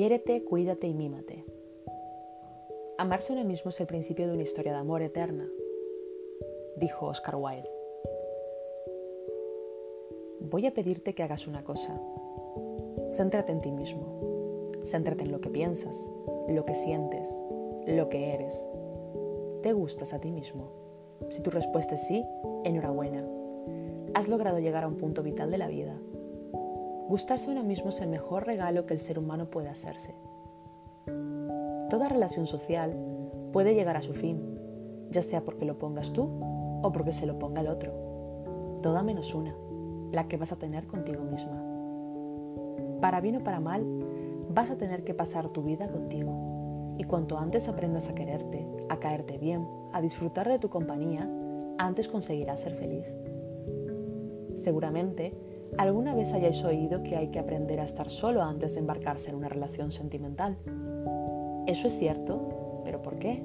[0.00, 1.44] Quiérete, cuídate y mímate.
[2.96, 5.46] Amarse uno mismo es el principio de una historia de amor eterna,
[6.76, 7.68] dijo Oscar Wilde.
[10.40, 12.00] Voy a pedirte que hagas una cosa.
[13.14, 14.64] Céntrate en ti mismo.
[14.86, 16.08] Céntrate en lo que piensas,
[16.48, 17.28] lo que sientes,
[17.86, 18.64] lo que eres.
[19.60, 20.70] ¿Te gustas a ti mismo?
[21.28, 22.24] Si tu respuesta es sí,
[22.64, 23.22] enhorabuena.
[24.14, 26.00] Has logrado llegar a un punto vital de la vida
[27.10, 30.14] Gustarse a uno mismo es el mejor regalo que el ser humano puede hacerse.
[31.88, 32.96] Toda relación social
[33.52, 34.56] puede llegar a su fin,
[35.10, 36.30] ya sea porque lo pongas tú
[36.84, 38.78] o porque se lo ponga el otro.
[38.80, 39.56] Toda menos una,
[40.12, 41.60] la que vas a tener contigo misma.
[43.00, 43.84] Para bien o para mal,
[44.48, 46.94] vas a tener que pasar tu vida contigo.
[46.96, 51.28] Y cuanto antes aprendas a quererte, a caerte bien, a disfrutar de tu compañía,
[51.76, 53.12] antes conseguirás ser feliz.
[54.54, 59.30] Seguramente, ¿Alguna vez hayáis oído que hay que aprender a estar solo antes de embarcarse
[59.30, 60.58] en una relación sentimental?
[61.66, 63.42] Eso es cierto, pero ¿por qué?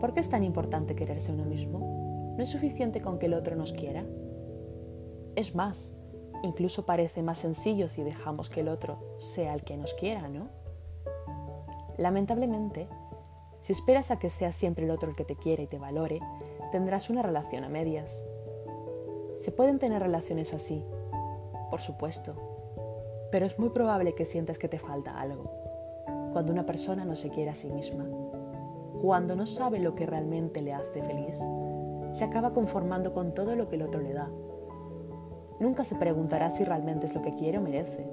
[0.00, 2.34] ¿Por qué es tan importante quererse uno mismo?
[2.36, 4.04] ¿No es suficiente con que el otro nos quiera?
[5.36, 5.94] Es más,
[6.42, 10.48] incluso parece más sencillo si dejamos que el otro sea el que nos quiera, ¿no?
[11.98, 12.88] Lamentablemente,
[13.60, 16.20] si esperas a que sea siempre el otro el que te quiera y te valore,
[16.72, 18.24] tendrás una relación a medias.
[19.36, 20.84] Se pueden tener relaciones así,
[21.72, 22.34] por supuesto,
[23.30, 25.50] pero es muy probable que sientas que te falta algo.
[26.34, 28.06] Cuando una persona no se quiere a sí misma,
[29.00, 31.40] cuando no sabe lo que realmente le hace feliz,
[32.10, 34.28] se acaba conformando con todo lo que el otro le da.
[35.60, 38.06] Nunca se preguntará si realmente es lo que quiere o merece.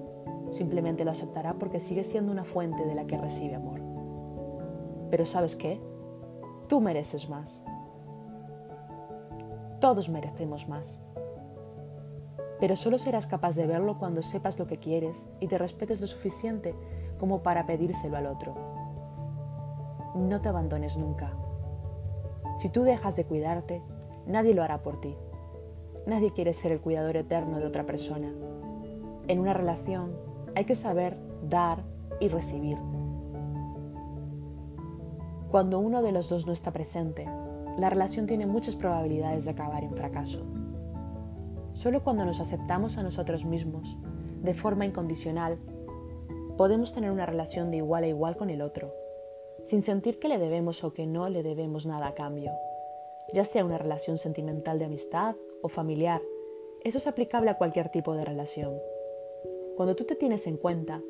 [0.52, 3.82] Simplemente lo aceptará porque sigue siendo una fuente de la que recibe amor.
[5.12, 5.82] Pero ¿sabes qué?
[6.70, 7.62] Tú mereces más.
[9.82, 11.02] Todos merecemos más
[12.60, 16.08] pero solo serás capaz de verlo cuando sepas lo que quieres y te respetes lo
[16.08, 16.76] suficiente
[17.18, 18.56] como para pedírselo al otro.
[20.16, 21.31] No te abandones nunca.
[22.58, 23.81] Si tú dejas de cuidarte,
[24.28, 25.16] nadie lo hará por ti.
[26.06, 28.34] Nadie quiere ser el cuidador eterno de otra persona.
[29.28, 30.12] En una relación
[30.56, 31.18] hay que saber
[31.48, 31.84] dar
[32.19, 32.78] y recibir.
[35.52, 37.28] Cuando uno de los dos no está presente,
[37.78, 40.46] la relación tiene muchas probabilidades de acabar en fracaso.
[41.79, 43.95] Solo cuando nos aceptamos a nosotros mismos
[44.41, 45.57] de forma incondicional,
[46.57, 48.94] podemos tener una relación de igual a igual con el otro,
[49.63, 52.51] sin sentir que le debemos o que no le debemos nada a cambio,
[53.31, 56.22] ya sea una relación sentimental de amistad o familiar.
[56.84, 58.78] Eso es aplicable a cualquier tipo de relación.
[59.78, 61.01] Cuando tú te tienes en cuenta,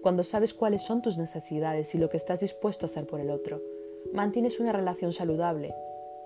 [0.00, 3.28] cuando sabes cuáles son tus necesidades y lo que estás dispuesto a hacer por el
[3.28, 3.60] otro,
[4.14, 5.74] mantienes una relación saludable,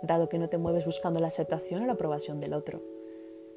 [0.03, 2.98] dado que no te mueves buscando la aceptación o la aprobación del otro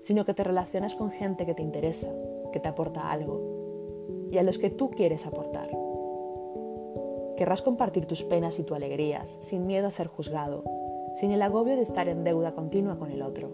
[0.02, 2.12] sino que te relacionas con gente que te interesa,
[2.52, 5.70] que te aporta algo y a los que tú quieres aportar.
[7.38, 10.64] Querrás compartir tus penas y tus alegrías sin miedo a ser juzgado,
[11.16, 13.50] sin el agobio de estar en deuda continua con el otro.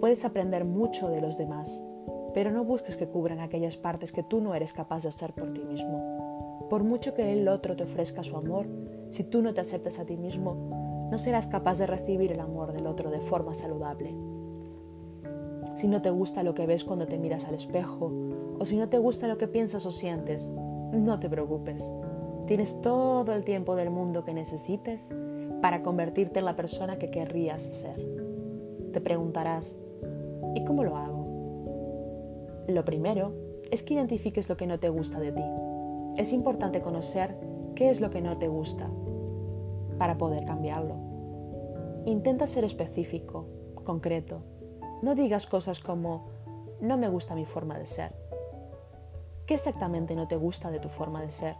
[0.00, 1.80] Puedes aprender mucho de los demás,
[2.34, 5.52] pero no busques que cubran aquellas partes que tú no eres capaz de hacer por
[5.52, 6.66] ti mismo.
[6.68, 8.66] Por mucho que el otro te ofrezca su amor,
[9.10, 12.72] si tú no te aceptas a ti mismo, no serás capaz de recibir el amor
[12.72, 14.14] del otro de forma saludable
[15.74, 18.12] si no te gusta lo que ves cuando te miras al espejo
[18.58, 20.50] o si no te gusta lo que piensas o sientes,
[20.92, 21.90] no te preocupes.
[22.46, 25.10] Tienes todo el tiempo del mundo que necesites
[25.60, 28.00] para convertirte en la persona que querrías ser.
[28.92, 29.76] Te preguntarás,
[30.54, 32.64] ¿y cómo lo hago?
[32.68, 33.32] Lo primero
[33.70, 35.44] es que identifiques lo que no te gusta de ti.
[36.16, 37.36] Es importante conocer
[37.74, 38.88] qué es lo que no te gusta
[39.98, 40.96] para poder cambiarlo.
[42.06, 43.46] Intenta ser específico,
[43.84, 44.42] concreto,
[45.02, 46.26] no digas cosas como,
[46.80, 48.14] no me gusta mi forma de ser.
[49.46, 51.56] ¿Qué exactamente no te gusta de tu forma de ser?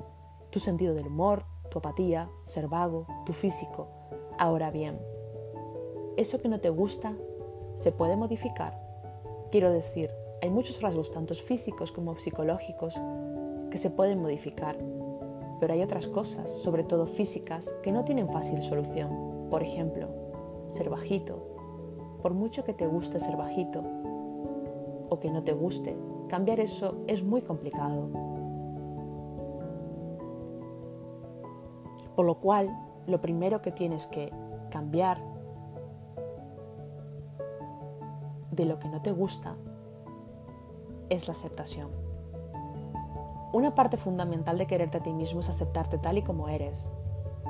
[0.51, 3.89] Tu sentido del humor, tu apatía, ser vago, tu físico.
[4.39, 4.99] Ahora bien,
[6.17, 7.15] eso que no te gusta
[7.77, 8.81] se puede modificar.
[9.51, 10.11] Quiero decir,
[10.43, 13.01] hay muchos rasgos, tanto físicos como psicológicos,
[13.71, 14.79] que se pueden modificar.
[15.61, 19.49] Pero hay otras cosas, sobre todo físicas, que no tienen fácil solución.
[19.51, 20.09] Por ejemplo,
[20.69, 21.56] ser bajito,
[22.27, 23.85] por mucho que te guste ser bajito
[25.11, 25.97] o que no te guste,
[26.29, 28.09] cambiar eso es muy complicado.
[32.17, 32.77] Por lo cual,
[33.07, 34.33] lo primero que tienes que
[34.71, 35.23] cambiar
[38.51, 39.55] de lo que no te gusta
[41.09, 41.93] es la aceptación.
[43.53, 46.91] Una parte fundamental de quererte a ti mismo es aceptarte tal y como eres,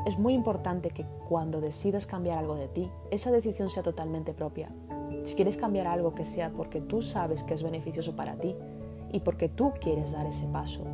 [0.06, 4.70] es muy importante que cuando decidas cambiar algo de ti, esa decisión sea totalmente propia.
[5.24, 8.54] Si quieres cambiar algo que sea porque tú sabes que es beneficioso para ti
[9.12, 10.84] y porque tú quieres dar ese paso.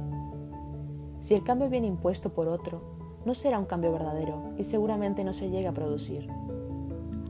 [1.21, 2.81] Si el cambio viene impuesto por otro,
[3.27, 6.27] no será un cambio verdadero y seguramente no se llega a producir.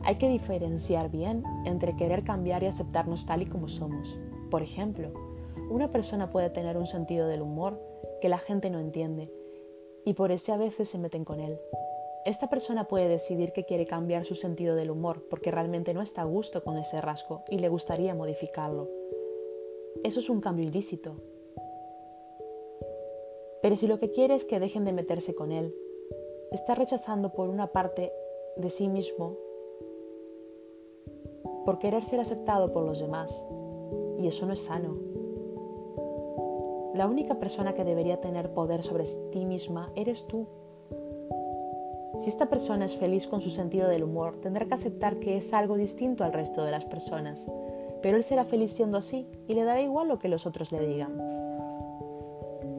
[0.04, 4.20] Hay que diferenciar bien entre querer cambiar y aceptarnos tal y como somos.
[4.52, 5.10] Por ejemplo,
[5.68, 7.82] una persona puede tener un sentido del humor
[8.20, 9.32] que la gente no entiende
[10.04, 11.58] y por eso a veces se meten con él.
[12.24, 16.22] Esta persona puede decidir que quiere cambiar su sentido del humor porque realmente no está
[16.22, 18.88] a gusto con ese rasgo y le gustaría modificarlo.
[20.04, 21.16] Eso es un cambio ilícito.
[23.60, 25.74] Pero si lo que quiere es que dejen de meterse con él,
[26.52, 28.12] está rechazando por una parte
[28.56, 29.36] de sí mismo
[31.64, 33.42] por querer ser aceptado por los demás.
[34.18, 35.11] Y eso no es sano.
[36.94, 40.46] La única persona que debería tener poder sobre ti misma eres tú.
[42.18, 45.54] Si esta persona es feliz con su sentido del humor, tendrá que aceptar que es
[45.54, 47.46] algo distinto al resto de las personas,
[48.02, 50.86] pero él será feliz siendo así y le dará igual lo que los otros le
[50.86, 51.18] digan.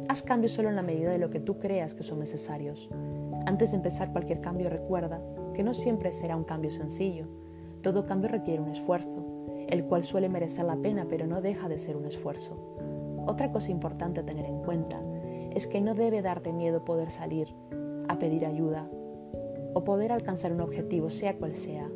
[0.09, 2.89] Haz cambios solo en la medida de lo que tú creas que son necesarios.
[3.47, 5.21] Antes de empezar cualquier cambio recuerda
[5.55, 7.25] que no siempre será un cambio sencillo.
[7.81, 9.25] Todo cambio requiere un esfuerzo,
[9.67, 12.92] el cual suele merecer la pena pero no deja de ser un esfuerzo.
[13.25, 15.01] Otra cosa importante a tener en cuenta
[15.53, 17.53] es que no debe darte miedo poder salir
[18.07, 18.89] a pedir ayuda
[19.73, 21.89] o poder alcanzar un objetivo, sea cual sea.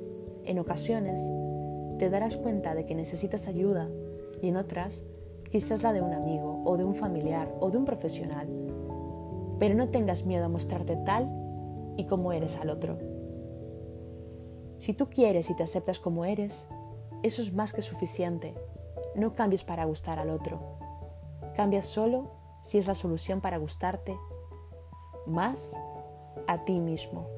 [0.45, 1.21] En ocasiones
[2.00, 3.89] te darás cuenta de que necesitas ayuda
[4.41, 5.03] y en otras
[5.51, 8.47] quizás la de un amigo o de un familiar o de un profesional.
[9.59, 11.30] Pero no tengas miedo a mostrarte tal
[11.97, 12.97] y como eres al otro.
[14.80, 16.68] Si tú quieres y te aceptas como eres,
[17.23, 18.53] eso es más que suficiente.
[19.15, 20.86] No cambies para gustar al otro.
[21.57, 22.31] Cambia solo
[22.62, 24.15] si es la solución para gustarte
[25.25, 25.75] más
[26.48, 27.36] a ti mismo.